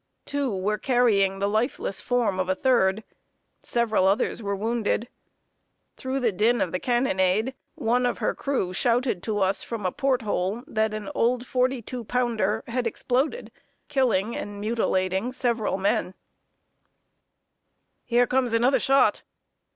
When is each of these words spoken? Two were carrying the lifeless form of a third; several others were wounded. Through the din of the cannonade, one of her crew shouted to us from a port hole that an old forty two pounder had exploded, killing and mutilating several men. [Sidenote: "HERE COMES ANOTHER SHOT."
Two 0.25 0.57
were 0.57 0.79
carrying 0.79 1.37
the 1.37 1.47
lifeless 1.47 2.01
form 2.01 2.39
of 2.39 2.49
a 2.49 2.55
third; 2.55 3.03
several 3.61 4.07
others 4.07 4.41
were 4.41 4.55
wounded. 4.55 5.07
Through 5.95 6.21
the 6.21 6.31
din 6.31 6.59
of 6.59 6.71
the 6.71 6.79
cannonade, 6.79 7.53
one 7.75 8.07
of 8.07 8.17
her 8.17 8.33
crew 8.33 8.73
shouted 8.73 9.21
to 9.21 9.37
us 9.37 9.61
from 9.61 9.85
a 9.85 9.91
port 9.91 10.23
hole 10.23 10.63
that 10.65 10.95
an 10.95 11.11
old 11.13 11.45
forty 11.45 11.83
two 11.83 12.03
pounder 12.03 12.63
had 12.65 12.87
exploded, 12.87 13.51
killing 13.89 14.35
and 14.35 14.59
mutilating 14.59 15.31
several 15.31 15.77
men. 15.77 16.15
[Sidenote: 16.15 16.15
"HERE 18.05 18.25
COMES 18.25 18.53
ANOTHER 18.53 18.79
SHOT." 18.79 19.21